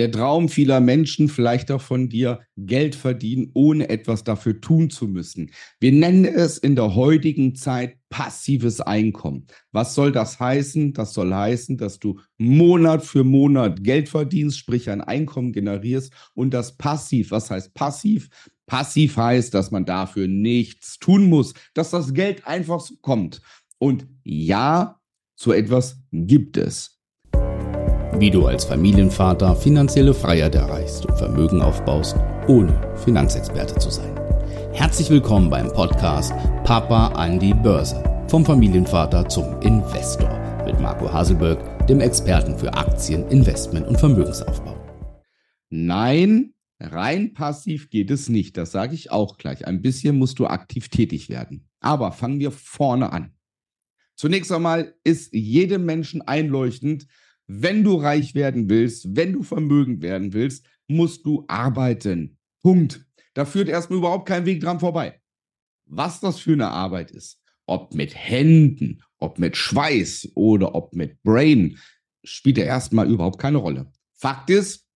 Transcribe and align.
Der 0.00 0.10
Traum 0.10 0.48
vieler 0.48 0.80
Menschen, 0.80 1.28
vielleicht 1.28 1.70
auch 1.70 1.82
von 1.82 2.08
dir, 2.08 2.40
Geld 2.56 2.94
verdienen, 2.94 3.50
ohne 3.52 3.90
etwas 3.90 4.24
dafür 4.24 4.58
tun 4.58 4.88
zu 4.88 5.06
müssen. 5.06 5.50
Wir 5.78 5.92
nennen 5.92 6.24
es 6.24 6.56
in 6.56 6.74
der 6.74 6.94
heutigen 6.94 7.54
Zeit 7.54 7.98
passives 8.08 8.80
Einkommen. 8.80 9.46
Was 9.72 9.94
soll 9.94 10.10
das 10.10 10.40
heißen? 10.40 10.94
Das 10.94 11.12
soll 11.12 11.34
heißen, 11.34 11.76
dass 11.76 11.98
du 11.98 12.18
Monat 12.38 13.04
für 13.04 13.24
Monat 13.24 13.84
Geld 13.84 14.08
verdienst, 14.08 14.56
sprich 14.56 14.88
ein 14.88 15.02
Einkommen 15.02 15.52
generierst 15.52 16.14
und 16.32 16.54
das 16.54 16.78
passiv. 16.78 17.30
Was 17.30 17.50
heißt 17.50 17.74
passiv? 17.74 18.30
Passiv 18.66 19.18
heißt, 19.18 19.52
dass 19.52 19.70
man 19.70 19.84
dafür 19.84 20.28
nichts 20.28 20.98
tun 20.98 21.24
muss, 21.24 21.52
dass 21.74 21.90
das 21.90 22.14
Geld 22.14 22.46
einfach 22.46 22.80
so 22.80 22.94
kommt. 23.02 23.42
Und 23.76 24.06
ja, 24.24 24.98
so 25.34 25.52
etwas 25.52 26.00
gibt 26.10 26.56
es. 26.56 26.99
Wie 28.20 28.30
du 28.30 28.44
als 28.44 28.66
Familienvater 28.66 29.56
finanzielle 29.56 30.12
Freiheit 30.12 30.54
erreichst 30.54 31.06
und 31.06 31.16
Vermögen 31.16 31.62
aufbaust, 31.62 32.16
ohne 32.48 32.78
Finanzexperte 32.98 33.76
zu 33.76 33.88
sein. 33.88 34.14
Herzlich 34.74 35.08
willkommen 35.08 35.48
beim 35.48 35.72
Podcast 35.72 36.34
Papa 36.62 37.12
an 37.14 37.40
die 37.40 37.54
Börse. 37.54 38.04
Vom 38.28 38.44
Familienvater 38.44 39.26
zum 39.26 39.58
Investor 39.62 40.28
mit 40.66 40.78
Marco 40.78 41.10
Haselberg, 41.10 41.86
dem 41.86 42.00
Experten 42.00 42.58
für 42.58 42.74
Aktien, 42.74 43.26
Investment 43.28 43.88
und 43.88 43.98
Vermögensaufbau. 43.98 44.76
Nein, 45.70 46.52
rein 46.78 47.32
passiv 47.32 47.88
geht 47.88 48.10
es 48.10 48.28
nicht. 48.28 48.58
Das 48.58 48.70
sage 48.70 48.94
ich 48.94 49.10
auch 49.10 49.38
gleich. 49.38 49.66
Ein 49.66 49.80
bisschen 49.80 50.18
musst 50.18 50.38
du 50.38 50.46
aktiv 50.46 50.90
tätig 50.90 51.30
werden. 51.30 51.70
Aber 51.80 52.12
fangen 52.12 52.38
wir 52.38 52.50
vorne 52.50 53.14
an. 53.14 53.32
Zunächst 54.14 54.52
einmal 54.52 54.94
ist 55.04 55.32
jedem 55.32 55.86
Menschen 55.86 56.20
einleuchtend, 56.20 57.06
wenn 57.52 57.82
du 57.82 57.96
reich 57.96 58.36
werden 58.36 58.70
willst, 58.70 59.16
wenn 59.16 59.32
du 59.32 59.42
vermögend 59.42 60.02
werden 60.02 60.32
willst, 60.32 60.64
musst 60.86 61.26
du 61.26 61.44
arbeiten. 61.48 62.38
Punkt. 62.62 63.04
Da 63.34 63.44
führt 63.44 63.68
erstmal 63.68 63.98
überhaupt 63.98 64.28
kein 64.28 64.46
Weg 64.46 64.60
dran 64.60 64.78
vorbei. 64.78 65.20
Was 65.86 66.20
das 66.20 66.38
für 66.38 66.52
eine 66.52 66.68
Arbeit 66.68 67.10
ist, 67.10 67.42
ob 67.66 67.92
mit 67.92 68.14
Händen, 68.14 69.02
ob 69.18 69.40
mit 69.40 69.56
Schweiß 69.56 70.30
oder 70.34 70.76
ob 70.76 70.94
mit 70.94 71.20
Brain, 71.24 71.76
spielt 72.22 72.58
ja 72.58 72.64
erstmal 72.64 73.10
überhaupt 73.10 73.40
keine 73.40 73.58
Rolle. 73.58 73.90
Fakt 74.12 74.48
ist, 74.50 74.86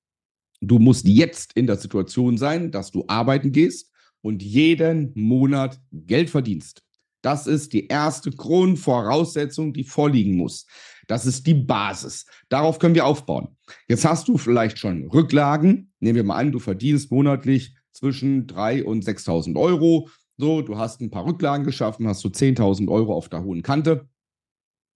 du 0.60 0.78
musst 0.78 1.08
jetzt 1.08 1.54
in 1.54 1.66
der 1.66 1.76
Situation 1.76 2.38
sein, 2.38 2.70
dass 2.70 2.92
du 2.92 3.04
arbeiten 3.08 3.50
gehst 3.50 3.90
und 4.20 4.44
jeden 4.44 5.12
Monat 5.16 5.80
Geld 5.90 6.30
verdienst. 6.30 6.83
Das 7.24 7.46
ist 7.46 7.72
die 7.72 7.86
erste 7.86 8.30
Grundvoraussetzung, 8.30 9.72
die 9.72 9.84
vorliegen 9.84 10.36
muss. 10.36 10.66
Das 11.06 11.24
ist 11.24 11.46
die 11.46 11.54
Basis. 11.54 12.26
Darauf 12.50 12.78
können 12.78 12.94
wir 12.94 13.06
aufbauen. 13.06 13.56
Jetzt 13.88 14.04
hast 14.04 14.28
du 14.28 14.36
vielleicht 14.36 14.78
schon 14.78 15.06
Rücklagen. 15.08 15.90
Nehmen 16.00 16.16
wir 16.16 16.24
mal 16.24 16.36
an, 16.36 16.52
du 16.52 16.58
verdienst 16.58 17.10
monatlich 17.10 17.74
zwischen 17.92 18.46
3.000 18.46 18.82
und 18.82 19.04
6.000 19.04 19.58
Euro. 19.58 20.10
So, 20.36 20.60
du 20.60 20.76
hast 20.76 21.00
ein 21.00 21.10
paar 21.10 21.24
Rücklagen 21.24 21.64
geschaffen, 21.64 22.06
hast 22.06 22.22
du 22.24 22.28
so 22.28 22.34
10.000 22.34 22.90
Euro 22.90 23.14
auf 23.14 23.30
der 23.30 23.42
hohen 23.42 23.62
Kante 23.62 24.06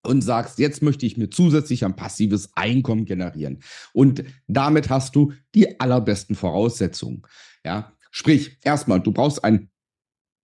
und 0.03 0.21
sagst, 0.21 0.59
jetzt 0.59 0.83
möchte 0.83 1.07
ich 1.07 1.17
mir 1.17 1.31
zusätzlich 1.31 1.83
ein 1.87 1.97
passives 1.97 2.51
Einkommen 2.55 3.07
generieren. 3.07 3.63
Und 3.95 4.23
damit 4.49 4.91
hast 4.91 5.17
du 5.17 5.33
die 5.55 5.81
allerbesten 5.81 6.37
Voraussetzungen. 6.37 7.23
Ja, 7.65 7.93
sprich, 8.11 8.59
erstmal, 8.63 9.01
du 9.01 9.13
brauchst 9.13 9.43
ein 9.45 9.71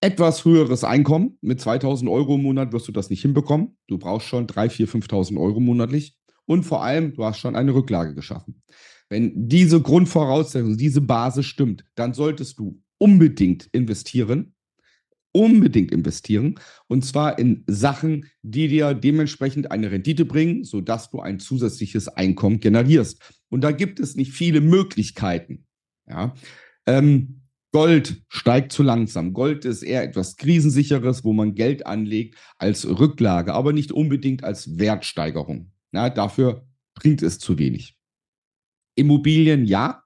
etwas 0.03 0.43
höheres 0.43 0.83
Einkommen. 0.83 1.37
Mit 1.39 1.61
2000 1.61 2.09
Euro 2.09 2.35
im 2.35 2.43
Monat 2.43 2.73
wirst 2.73 2.89
du 2.89 2.91
das 2.91 3.09
nicht 3.09 3.21
hinbekommen. 3.21 3.77
Du 3.87 3.97
brauchst 3.97 4.27
schon 4.27 4.47
3.000, 4.47 4.87
4.000, 4.87 5.07
5.000 5.07 5.39
Euro 5.39 5.61
monatlich. 5.61 6.17
Und 6.45 6.63
vor 6.63 6.83
allem, 6.83 7.13
du 7.13 7.23
hast 7.23 7.39
schon 7.39 7.55
eine 7.55 7.73
Rücklage 7.73 8.13
geschaffen. 8.13 8.61
Wenn 9.07 9.47
diese 9.47 9.81
Grundvoraussetzung, 9.81 10.75
diese 10.75 10.99
Basis 10.99 11.45
stimmt, 11.45 11.85
dann 11.95 12.13
solltest 12.13 12.59
du 12.59 12.81
unbedingt 12.97 13.69
investieren. 13.71 14.55
Unbedingt 15.31 15.91
investieren. 15.91 16.59
Und 16.87 17.05
zwar 17.05 17.39
in 17.39 17.63
Sachen, 17.67 18.29
die 18.41 18.67
dir 18.67 18.93
dementsprechend 18.93 19.71
eine 19.71 19.89
Rendite 19.89 20.25
bringen, 20.25 20.65
sodass 20.65 21.11
du 21.11 21.21
ein 21.21 21.39
zusätzliches 21.39 22.09
Einkommen 22.09 22.59
generierst. 22.59 23.21
Und 23.49 23.63
da 23.63 23.71
gibt 23.71 24.01
es 24.01 24.15
nicht 24.15 24.33
viele 24.33 24.59
Möglichkeiten. 24.59 25.65
Ja. 26.07 26.35
Ähm, 26.85 27.42
Gold 27.73 28.21
steigt 28.29 28.71
zu 28.71 28.83
langsam. 28.83 29.33
Gold 29.33 29.65
ist 29.65 29.81
eher 29.81 30.03
etwas 30.03 30.37
Krisensicheres, 30.37 31.23
wo 31.23 31.33
man 31.33 31.55
Geld 31.55 31.87
anlegt 31.87 32.37
als 32.59 32.87
Rücklage, 32.87 33.53
aber 33.53 33.73
nicht 33.73 33.91
unbedingt 33.91 34.43
als 34.43 34.77
Wertsteigerung. 34.77 35.71
Ja, 35.91 36.11
dafür 36.11 36.67
bringt 36.93 37.23
es 37.23 37.39
zu 37.39 37.57
wenig. 37.57 37.97
Immobilien, 38.93 39.65
ja. 39.65 40.03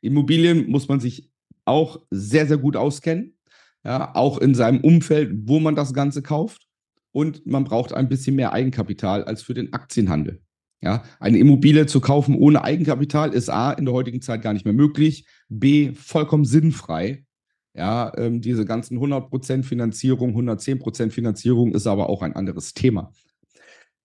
Immobilien 0.00 0.68
muss 0.68 0.88
man 0.88 0.98
sich 0.98 1.30
auch 1.64 2.04
sehr, 2.10 2.48
sehr 2.48 2.58
gut 2.58 2.76
auskennen. 2.76 3.38
Ja, 3.84 4.12
auch 4.16 4.38
in 4.38 4.56
seinem 4.56 4.80
Umfeld, 4.80 5.32
wo 5.44 5.60
man 5.60 5.76
das 5.76 5.94
Ganze 5.94 6.20
kauft. 6.20 6.66
Und 7.12 7.46
man 7.46 7.62
braucht 7.62 7.92
ein 7.92 8.08
bisschen 8.08 8.34
mehr 8.34 8.52
Eigenkapital 8.52 9.22
als 9.22 9.42
für 9.42 9.54
den 9.54 9.72
Aktienhandel. 9.72 10.42
Ja, 10.84 11.02
eine 11.18 11.38
Immobilie 11.38 11.86
zu 11.86 11.98
kaufen 12.02 12.34
ohne 12.34 12.62
Eigenkapital 12.62 13.32
ist 13.32 13.48
A 13.48 13.72
in 13.72 13.86
der 13.86 13.94
heutigen 13.94 14.20
Zeit 14.20 14.42
gar 14.42 14.52
nicht 14.52 14.66
mehr 14.66 14.74
möglich, 14.74 15.26
B 15.48 15.94
vollkommen 15.94 16.44
sinnfrei. 16.44 17.24
Ja, 17.72 18.12
ähm, 18.18 18.42
diese 18.42 18.66
ganzen 18.66 18.98
100% 18.98 19.62
Finanzierung, 19.62 20.36
110% 20.36 21.10
Finanzierung 21.10 21.72
ist 21.72 21.86
aber 21.86 22.10
auch 22.10 22.20
ein 22.20 22.36
anderes 22.36 22.74
Thema. 22.74 23.12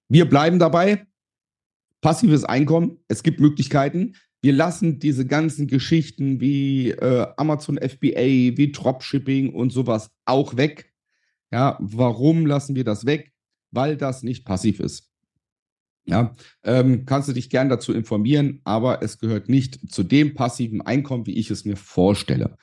Wir 0.07 0.27
bleiben 0.27 0.57
dabei. 0.57 1.05
Passives 1.99 2.45
Einkommen, 2.45 2.99
es 3.09 3.23
gibt 3.23 3.41
Möglichkeiten. 3.41 4.15
Wir 4.41 4.53
lassen 4.53 4.99
diese 4.99 5.25
ganzen 5.25 5.67
Geschichten 5.67 6.39
wie 6.39 6.91
äh, 6.91 7.27
Amazon 7.35 7.77
FBA, 7.77 8.55
wie 8.55 8.71
Dropshipping 8.71 9.53
und 9.53 9.71
sowas 9.71 10.11
auch 10.23 10.55
weg. 10.55 10.93
Ja, 11.51 11.77
warum 11.81 12.45
lassen 12.45 12.77
wir 12.77 12.85
das 12.85 13.05
weg? 13.05 13.33
Weil 13.69 13.97
das 13.97 14.23
nicht 14.23 14.45
passiv 14.45 14.79
ist. 14.79 15.08
Ja, 16.09 16.33
ähm, 16.63 17.05
kannst 17.05 17.29
du 17.29 17.33
dich 17.33 17.51
gern 17.51 17.69
dazu 17.69 17.93
informieren, 17.93 18.61
aber 18.63 19.03
es 19.03 19.19
gehört 19.19 19.47
nicht 19.47 19.91
zu 19.91 20.01
dem 20.01 20.33
passiven 20.33 20.81
Einkommen, 20.81 21.27
wie 21.27 21.37
ich 21.37 21.51
es 21.51 21.65
mir 21.65 21.77
vorstelle. 21.77 22.57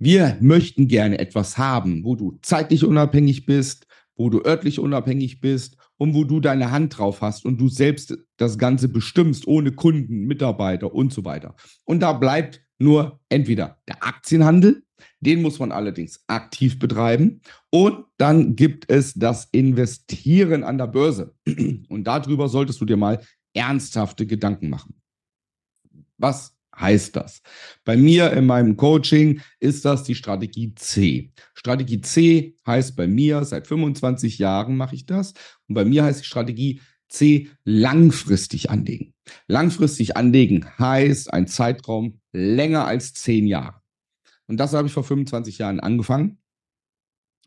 Wir 0.00 0.36
möchten 0.40 0.88
gerne 0.88 1.18
etwas 1.18 1.56
haben, 1.56 2.02
wo 2.02 2.16
du 2.16 2.38
zeitlich 2.42 2.84
unabhängig 2.84 3.46
bist, 3.46 3.86
wo 4.16 4.28
du 4.28 4.44
örtlich 4.44 4.80
unabhängig 4.80 5.40
bist 5.40 5.76
und 5.98 6.14
wo 6.14 6.24
du 6.24 6.40
deine 6.40 6.72
Hand 6.72 6.98
drauf 6.98 7.20
hast 7.20 7.44
und 7.44 7.60
du 7.60 7.68
selbst 7.68 8.18
das 8.36 8.58
Ganze 8.58 8.88
bestimmst, 8.88 9.46
ohne 9.46 9.70
Kunden, 9.70 10.26
Mitarbeiter 10.26 10.92
und 10.92 11.12
so 11.12 11.24
weiter. 11.24 11.54
Und 11.84 12.00
da 12.00 12.12
bleibt 12.12 12.60
nur 12.78 13.20
entweder 13.28 13.78
der 13.86 14.02
Aktienhandel 14.04 14.83
den 15.20 15.42
muss 15.42 15.58
man 15.58 15.72
allerdings 15.72 16.22
aktiv 16.26 16.78
betreiben. 16.78 17.40
Und 17.70 18.04
dann 18.18 18.56
gibt 18.56 18.90
es 18.90 19.14
das 19.14 19.48
Investieren 19.52 20.64
an 20.64 20.78
der 20.78 20.86
Börse. 20.86 21.34
Und 21.88 22.04
darüber 22.04 22.48
solltest 22.48 22.80
du 22.80 22.84
dir 22.84 22.96
mal 22.96 23.20
ernsthafte 23.54 24.26
Gedanken 24.26 24.68
machen. 24.68 24.94
Was 26.18 26.56
heißt 26.78 27.16
das? 27.16 27.42
Bei 27.84 27.96
mir 27.96 28.32
in 28.32 28.46
meinem 28.46 28.76
Coaching 28.76 29.40
ist 29.60 29.84
das 29.84 30.02
die 30.04 30.14
Strategie 30.14 30.74
C. 30.74 31.32
Strategie 31.54 32.00
C 32.00 32.56
heißt 32.66 32.96
bei 32.96 33.06
mir, 33.06 33.44
seit 33.44 33.66
25 33.66 34.38
Jahren 34.38 34.76
mache 34.76 34.94
ich 34.94 35.06
das. 35.06 35.34
Und 35.68 35.74
bei 35.74 35.84
mir 35.84 36.04
heißt 36.04 36.20
die 36.20 36.26
Strategie 36.26 36.80
C 37.08 37.48
langfristig 37.64 38.70
anlegen. 38.70 39.14
Langfristig 39.46 40.16
anlegen 40.16 40.66
heißt 40.78 41.32
ein 41.32 41.46
Zeitraum 41.46 42.20
länger 42.32 42.86
als 42.86 43.14
zehn 43.14 43.46
Jahre. 43.46 43.83
Und 44.46 44.58
das 44.58 44.72
habe 44.72 44.86
ich 44.86 44.92
vor 44.92 45.04
25 45.04 45.58
Jahren 45.58 45.80
angefangen. 45.80 46.38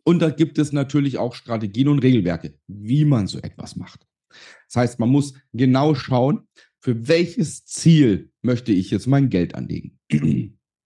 Und 0.03 0.19
da 0.19 0.30
gibt 0.30 0.58
es 0.58 0.72
natürlich 0.72 1.18
auch 1.18 1.35
Strategien 1.35 1.90
und 1.90 2.00
Regelwerke, 2.00 2.58
wie 2.68 3.06
man 3.06 3.28
so 3.28 3.40
etwas 3.40 3.75
macht. 3.75 4.08
Das 4.68 4.78
heißt, 4.78 5.00
man 5.00 5.09
muss 5.09 5.34
genau 5.53 5.96
schauen, 5.96 6.47
für 6.80 7.08
welches 7.08 7.66
Ziel 7.66 8.31
möchte 8.41 8.72
ich 8.72 8.91
jetzt 8.91 9.08
mein 9.08 9.30
Geld 9.30 9.56
anlegen. 9.56 9.99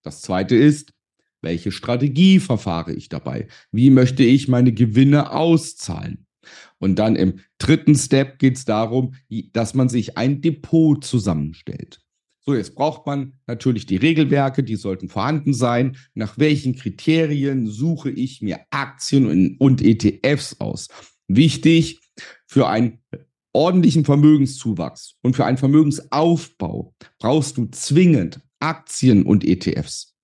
Das 0.03 0.21
zweite 0.21 0.55
ist, 0.55 0.93
welche 1.41 1.71
Strategie 1.71 2.39
verfahre 2.39 2.93
ich 2.93 3.09
dabei? 3.09 3.47
Wie 3.71 3.89
möchte 3.89 4.23
ich 4.23 4.47
meine 4.47 4.73
Gewinne 4.73 5.31
auszahlen? 5.31 6.25
Und 6.79 6.97
dann 6.97 7.15
im 7.15 7.39
dritten 7.59 7.95
Step 7.95 8.39
geht 8.39 8.57
es 8.57 8.65
darum, 8.65 9.13
dass 9.53 9.73
man 9.73 9.89
sich 9.89 10.17
ein 10.17 10.41
Depot 10.41 11.03
zusammenstellt. 11.03 12.01
So, 12.43 12.55
jetzt 12.55 12.73
braucht 12.73 13.05
man 13.05 13.33
natürlich 13.45 13.85
die 13.85 13.97
Regelwerke, 13.97 14.63
die 14.63 14.75
sollten 14.75 15.09
vorhanden 15.09 15.53
sein. 15.53 15.97
Nach 16.15 16.39
welchen 16.39 16.75
Kriterien 16.75 17.67
suche 17.67 18.09
ich 18.09 18.41
mir 18.41 18.59
Aktien 18.71 19.57
und 19.57 19.81
ETFs 19.81 20.59
aus? 20.59 20.87
Wichtig 21.27 22.01
für 22.47 22.67
einen 22.67 22.99
ordentlichen 23.53 24.05
Vermögenszuwachs 24.05 25.17
und 25.21 25.35
für 25.35 25.45
einen 25.45 25.57
Vermögensaufbau 25.57 26.95
brauchst 27.19 27.57
du 27.57 27.67
zwingend 27.67 28.41
Aktien 28.59 29.23
und 29.23 29.43
ETFs. 29.43 30.15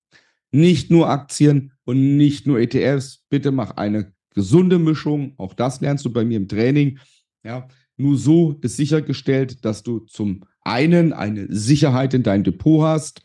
Nicht 0.50 0.90
nur 0.90 1.08
Aktien 1.08 1.72
und 1.84 2.16
nicht 2.16 2.46
nur 2.46 2.58
ETFs. 2.58 3.24
Bitte 3.28 3.52
mach 3.52 3.72
eine 3.72 4.12
gesunde 4.34 4.78
Mischung. 4.78 5.34
Auch 5.36 5.54
das 5.54 5.80
lernst 5.80 6.04
du 6.04 6.12
bei 6.12 6.24
mir 6.24 6.38
im 6.38 6.48
Training. 6.48 6.98
Ja, 7.44 7.68
nur 7.96 8.16
so 8.16 8.58
ist 8.62 8.76
sichergestellt, 8.76 9.64
dass 9.64 9.82
du 9.82 10.00
zum 10.00 10.44
einen 10.68 11.12
eine 11.12 11.46
Sicherheit 11.48 12.12
in 12.14 12.22
dein 12.22 12.44
Depot 12.44 12.82
hast, 12.82 13.22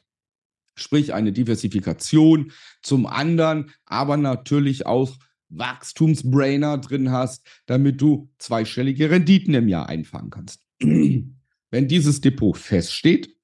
sprich 0.75 1.13
eine 1.13 1.33
Diversifikation, 1.33 2.51
zum 2.81 3.05
anderen 3.05 3.71
aber 3.85 4.17
natürlich 4.17 4.85
auch 4.85 5.17
Wachstumsbrainer 5.49 6.77
drin 6.79 7.11
hast, 7.11 7.45
damit 7.65 8.01
du 8.01 8.31
zweistellige 8.39 9.11
Renditen 9.11 9.53
im 9.53 9.67
Jahr 9.67 9.89
einfangen 9.89 10.31
kannst. 10.31 10.61
Wenn 10.79 11.87
dieses 11.87 12.21
Depot 12.21 12.57
feststeht, 12.57 13.35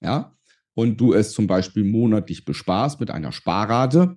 ja, 0.00 0.36
und 0.74 1.00
du 1.00 1.12
es 1.12 1.32
zum 1.32 1.48
Beispiel 1.48 1.82
monatlich 1.82 2.44
besparst 2.44 3.00
mit 3.00 3.10
einer 3.10 3.32
Sparrate, 3.32 4.16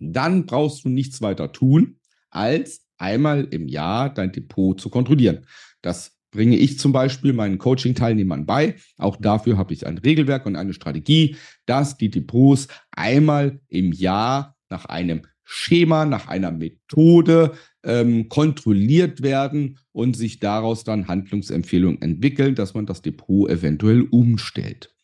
dann 0.00 0.46
brauchst 0.46 0.84
du 0.84 0.88
nichts 0.88 1.22
weiter 1.22 1.52
tun, 1.52 2.00
als 2.30 2.88
einmal 2.98 3.44
im 3.44 3.68
Jahr 3.68 4.12
dein 4.12 4.32
Depot 4.32 4.80
zu 4.80 4.90
kontrollieren. 4.90 5.46
Das 5.80 6.18
bringe 6.32 6.56
ich 6.56 6.78
zum 6.78 6.92
Beispiel 6.92 7.32
meinen 7.32 7.58
Coaching-Teilnehmern 7.58 8.46
bei. 8.46 8.74
Auch 8.96 9.16
dafür 9.16 9.56
habe 9.56 9.72
ich 9.72 9.86
ein 9.86 9.98
Regelwerk 9.98 10.44
und 10.46 10.56
eine 10.56 10.72
Strategie, 10.72 11.36
dass 11.66 11.96
die 11.96 12.10
Depots 12.10 12.66
einmal 12.90 13.60
im 13.68 13.92
Jahr 13.92 14.56
nach 14.68 14.86
einem 14.86 15.22
Schema, 15.44 16.06
nach 16.06 16.28
einer 16.28 16.50
Methode 16.50 17.52
ähm, 17.84 18.28
kontrolliert 18.28 19.22
werden 19.22 19.78
und 19.92 20.16
sich 20.16 20.40
daraus 20.40 20.82
dann 20.84 21.08
Handlungsempfehlungen 21.08 22.00
entwickeln, 22.00 22.54
dass 22.54 22.74
man 22.74 22.86
das 22.86 23.02
Depot 23.02 23.50
eventuell 23.50 24.02
umstellt. 24.02 24.94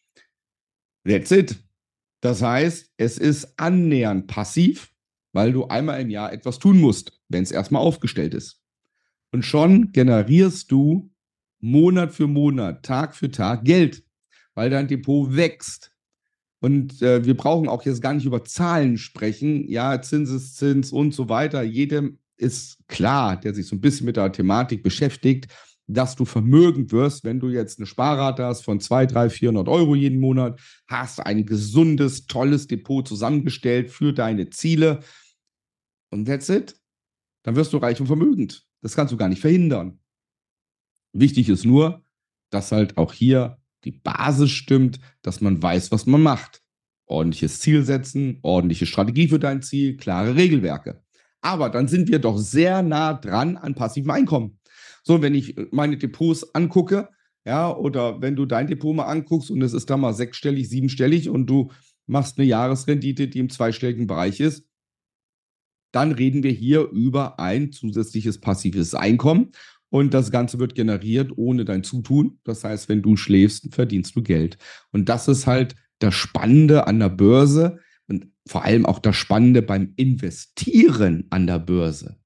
That's 1.07 1.31
it. 1.31 1.57
Das 2.21 2.43
heißt, 2.43 2.93
es 2.97 3.19
ist 3.19 3.59
annähernd 3.59 4.27
passiv, 4.27 4.91
weil 5.33 5.53
du 5.53 5.67
einmal 5.67 6.01
im 6.01 6.11
Jahr 6.11 6.33
etwas 6.33 6.59
tun 6.59 6.81
musst, 6.81 7.21
wenn 7.29 7.43
es 7.43 7.53
erstmal 7.53 7.83
aufgestellt 7.83 8.35
ist. 8.35 8.63
Und 9.31 9.45
schon 9.45 9.93
generierst 9.93 10.73
du 10.73 11.11
Monat 11.61 12.13
für 12.13 12.27
Monat, 12.27 12.85
Tag 12.85 13.15
für 13.15 13.31
Tag 13.31 13.65
Geld, 13.65 14.05
weil 14.55 14.71
dein 14.71 14.89
Depot 14.89 15.35
wächst. 15.35 15.93
Und 16.61 17.03
äh, 17.03 17.25
wir 17.25 17.37
brauchen 17.37 17.69
auch 17.69 17.85
jetzt 17.85 18.03
gar 18.03 18.15
nicht 18.15 18.27
über 18.27 18.45
Zahlen 18.45 18.99
sprechen. 18.99 19.69
Ja, 19.69 20.01
Zinseszins 20.03 20.93
und 20.93 21.15
so 21.15 21.29
weiter. 21.29 21.63
Jedem 21.63 22.19
ist 22.37 22.79
klar, 22.89 23.39
der 23.39 23.55
sich 23.55 23.67
so 23.67 23.77
ein 23.77 23.81
bisschen 23.81 24.07
mit 24.07 24.17
der 24.17 24.33
Thematik 24.33 24.83
beschäftigt, 24.83 25.49
dass 25.89 26.17
du 26.17 26.25
vermögend 26.25 26.93
wirst, 26.93 27.25
wenn 27.25 27.41
du 27.41 27.49
jetzt 27.49 27.79
eine 27.79 27.87
Sparrate 27.87 28.45
hast 28.45 28.63
von 28.63 28.79
200, 28.79 29.15
300, 29.15 29.33
400 29.33 29.69
Euro 29.69 29.95
jeden 29.95 30.21
Monat, 30.21 30.61
hast 30.87 31.21
ein 31.21 31.47
gesundes, 31.47 32.27
tolles 32.27 32.67
Depot 32.67 33.07
zusammengestellt 33.07 33.91
für 33.91 34.13
deine 34.13 34.51
Ziele. 34.51 35.01
Und 36.11 36.27
that's 36.27 36.49
it. 36.51 36.77
Dann 37.43 37.57
wirst 37.57 37.73
du 37.73 37.79
reich 37.79 38.01
und 38.01 38.07
vermögend. 38.07 38.67
Das 38.83 38.95
kannst 38.95 39.13
du 39.13 39.17
gar 39.17 39.29
nicht 39.29 39.41
verhindern. 39.41 39.99
Wichtig 41.13 41.49
ist 41.49 41.65
nur, 41.65 42.05
dass 42.51 42.73
halt 42.73 42.97
auch 42.99 43.13
hier 43.13 43.59
die 43.85 43.93
Basis 43.93 44.51
stimmt, 44.51 45.01
dass 45.23 45.41
man 45.41 45.63
weiß, 45.63 45.93
was 45.93 46.07
man 46.07 46.23
macht. 46.23 46.63
Ordentliches 47.07 47.61
Ziel 47.61 47.85
setzen, 47.85 48.39
ordentliche 48.43 48.87
Strategie 48.87 49.29
für 49.29 49.39
dein 49.39 49.63
Ziel, 49.63 49.97
klare 49.97 50.37
Regelwerke. 50.37 51.03
Aber 51.41 51.71
dann 51.71 51.89
sind 51.89 52.09
wir 52.09 52.19
doch 52.19 52.37
sehr 52.37 52.83
nah 52.83 53.15
dran 53.15 53.57
an 53.57 53.75
passivem 53.75 54.11
Einkommen. 54.11 54.59
So, 55.05 55.23
wenn 55.23 55.35
ich 55.35 55.57
meine 55.71 55.97
Depots 55.97 56.55
angucke, 56.55 57.09
ja, 57.47 57.75
oder 57.75 58.21
wenn 58.21 58.37
du 58.37 58.45
dein 58.45 58.67
Depot 58.67 58.95
mal 58.95 59.05
anguckst 59.05 59.51
und 59.51 59.63
es 59.63 59.73
ist 59.73 59.89
da 59.89 59.97
mal 59.97 60.13
sechsstellig, 60.13 60.69
siebenstellig 60.69 61.31
und 61.31 61.47
du 61.47 61.71
machst 62.07 62.39
eine 62.39 62.47
Jahresrendite, 62.47 63.29
die 63.29 63.39
im 63.39 63.49
zweistelligen 63.49 64.07
Bereich 64.07 64.41
ist, 64.41 64.67
dann 65.93 66.13
reden 66.13 66.43
wir 66.43 66.51
hier 66.51 66.91
über 66.91 67.39
ein 67.41 67.73
zusätzliches 67.73 68.41
passives 68.41 68.95
Einkommen. 68.95 69.53
Und 69.91 70.13
das 70.15 70.31
Ganze 70.31 70.59
wird 70.59 70.75
generiert 70.75 71.33
ohne 71.37 71.65
dein 71.65 71.83
Zutun. 71.83 72.39
Das 72.45 72.65
heißt, 72.65 72.89
wenn 72.89 73.03
du 73.03 73.17
schläfst, 73.17 73.75
verdienst 73.75 74.17
du 74.17 74.23
Geld. 74.23 74.59
Und 74.93 75.09
das 75.09 75.29
ist 75.29 75.47
halt 75.47 75.75
das 75.99 76.15
Spannende 76.15 76.87
an 76.87 76.99
der 76.99 77.09
Börse 77.09 77.79
und 78.07 78.27
vor 78.47 78.65
allem 78.65 78.87
auch 78.87 78.99
das 78.99 79.17
Spannende 79.17 79.63
beim 79.63 79.93
Investieren 79.97 81.27
an 81.31 81.47
der 81.47 81.59
Börse. 81.59 82.19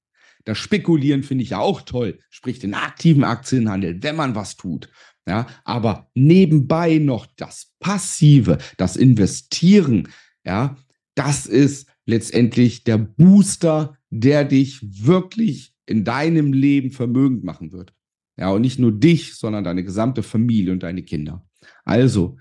Das 0.45 0.57
Spekulieren 0.57 1.23
finde 1.23 1.43
ich 1.43 1.51
ja 1.51 1.59
auch 1.59 1.81
toll, 1.81 2.19
sprich 2.29 2.59
den 2.59 2.73
aktiven 2.73 3.23
Aktienhandel, 3.23 4.03
wenn 4.03 4.15
man 4.15 4.35
was 4.35 4.57
tut. 4.57 4.89
Ja, 5.25 5.47
aber 5.63 6.09
nebenbei 6.15 6.97
noch 6.97 7.27
das 7.37 7.71
Passive, 7.79 8.57
das 8.75 8.97
Investieren, 8.97 10.09
ja, 10.45 10.75
das 11.15 11.45
ist 11.45 11.87
letztendlich 12.05 12.83
der 12.83 12.97
Booster, 12.97 13.97
der 14.09 14.43
dich 14.43 14.81
wirklich 15.05 15.72
in 15.85 16.03
deinem 16.03 16.53
Leben 16.53 16.91
vermögend 16.91 17.43
machen 17.43 17.71
wird. 17.71 17.93
Ja, 18.37 18.49
und 18.51 18.61
nicht 18.61 18.79
nur 18.79 18.91
dich, 18.91 19.35
sondern 19.35 19.63
deine 19.63 19.83
gesamte 19.83 20.23
Familie 20.23 20.71
und 20.71 20.83
deine 20.83 21.03
Kinder. 21.03 21.45
Also, 21.85 22.37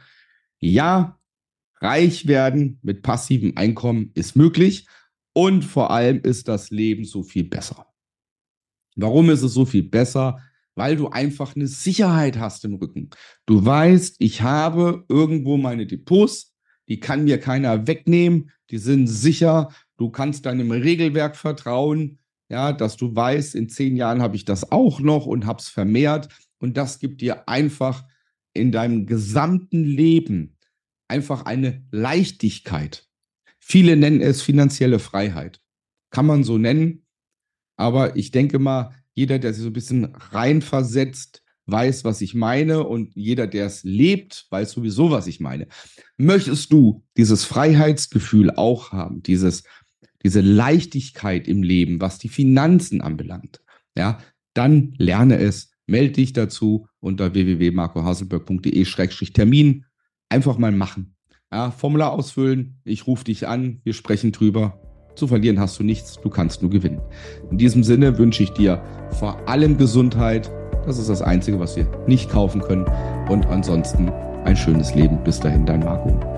ja, 0.58 1.18
reich 1.80 2.26
werden 2.26 2.78
mit 2.82 3.02
passivem 3.02 3.52
Einkommen 3.56 4.10
ist 4.14 4.36
möglich 4.36 4.86
und 5.34 5.64
vor 5.64 5.90
allem 5.90 6.20
ist 6.22 6.48
das 6.48 6.70
Leben 6.70 7.04
so 7.04 7.22
viel 7.22 7.44
besser. 7.44 7.86
Warum 8.96 9.30
ist 9.30 9.42
es 9.42 9.54
so 9.54 9.64
viel 9.64 9.82
besser? 9.82 10.38
Weil 10.74 10.96
du 10.96 11.08
einfach 11.08 11.54
eine 11.54 11.66
Sicherheit 11.66 12.38
hast 12.38 12.64
im 12.64 12.74
Rücken. 12.74 13.10
Du 13.46 13.64
weißt, 13.64 14.16
ich 14.18 14.42
habe 14.42 15.04
irgendwo 15.08 15.56
meine 15.56 15.86
Depots, 15.86 16.54
die 16.88 17.00
kann 17.00 17.24
mir 17.24 17.38
keiner 17.38 17.86
wegnehmen, 17.86 18.50
die 18.70 18.78
sind 18.78 19.06
sicher, 19.06 19.68
du 19.98 20.10
kannst 20.10 20.46
deinem 20.46 20.70
Regelwerk 20.70 21.36
vertrauen, 21.36 22.18
ja, 22.52 22.74
dass 22.74 22.98
du 22.98 23.16
weißt, 23.16 23.54
in 23.54 23.70
zehn 23.70 23.96
Jahren 23.96 24.20
habe 24.20 24.36
ich 24.36 24.44
das 24.44 24.70
auch 24.70 25.00
noch 25.00 25.24
und 25.24 25.46
habe 25.46 25.58
es 25.58 25.68
vermehrt. 25.68 26.28
Und 26.58 26.76
das 26.76 26.98
gibt 26.98 27.22
dir 27.22 27.48
einfach 27.48 28.04
in 28.52 28.70
deinem 28.70 29.06
gesamten 29.06 29.84
Leben 29.84 30.58
einfach 31.08 31.46
eine 31.46 31.82
Leichtigkeit. 31.90 33.08
Viele 33.58 33.96
nennen 33.96 34.20
es 34.20 34.42
finanzielle 34.42 34.98
Freiheit. 34.98 35.62
Kann 36.10 36.26
man 36.26 36.44
so 36.44 36.58
nennen. 36.58 37.06
Aber 37.76 38.16
ich 38.16 38.32
denke 38.32 38.58
mal, 38.58 38.94
jeder, 39.14 39.38
der 39.38 39.54
sich 39.54 39.62
so 39.62 39.70
ein 39.70 39.72
bisschen 39.72 40.14
reinversetzt, 40.14 41.42
weiß, 41.64 42.04
was 42.04 42.20
ich 42.20 42.34
meine. 42.34 42.84
Und 42.86 43.14
jeder, 43.14 43.46
der 43.46 43.64
es 43.64 43.82
lebt, 43.82 44.46
weiß 44.50 44.72
sowieso, 44.72 45.10
was 45.10 45.26
ich 45.26 45.40
meine. 45.40 45.68
Möchtest 46.18 46.70
du 46.70 47.02
dieses 47.16 47.46
Freiheitsgefühl 47.46 48.50
auch 48.50 48.92
haben, 48.92 49.22
dieses 49.22 49.62
diese 50.22 50.40
Leichtigkeit 50.40 51.48
im 51.48 51.62
Leben, 51.62 52.00
was 52.00 52.18
die 52.18 52.28
Finanzen 52.28 53.00
anbelangt, 53.00 53.62
ja, 53.96 54.18
dann 54.54 54.94
lerne 54.98 55.38
es, 55.38 55.70
melde 55.86 56.14
dich 56.14 56.32
dazu 56.32 56.88
unter 57.00 57.34
www.marcohaselberg.de-termin. 57.34 59.84
Einfach 60.28 60.58
mal 60.58 60.72
machen. 60.72 61.14
Ja, 61.52 61.70
Formular 61.70 62.12
ausfüllen, 62.12 62.80
ich 62.84 63.06
rufe 63.06 63.22
dich 63.24 63.46
an, 63.46 63.80
wir 63.84 63.92
sprechen 63.92 64.32
drüber. 64.32 64.80
Zu 65.14 65.26
verlieren 65.26 65.60
hast 65.60 65.78
du 65.78 65.82
nichts, 65.82 66.18
du 66.22 66.30
kannst 66.30 66.62
nur 66.62 66.70
gewinnen. 66.70 67.02
In 67.50 67.58
diesem 67.58 67.84
Sinne 67.84 68.16
wünsche 68.16 68.42
ich 68.42 68.48
dir 68.50 68.82
vor 69.10 69.46
allem 69.46 69.76
Gesundheit. 69.76 70.50
Das 70.86 70.98
ist 70.98 71.10
das 71.10 71.20
Einzige, 71.20 71.60
was 71.60 71.76
wir 71.76 71.86
nicht 72.06 72.30
kaufen 72.30 72.62
können. 72.62 72.86
Und 73.28 73.44
ansonsten 73.46 74.08
ein 74.44 74.56
schönes 74.56 74.94
Leben. 74.94 75.22
Bis 75.22 75.38
dahin, 75.38 75.66
dein 75.66 75.80
Marco. 75.80 76.31